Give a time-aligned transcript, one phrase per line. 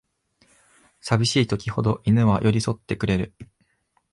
[0.99, 3.35] さびしい時ほど犬は寄りそってくれる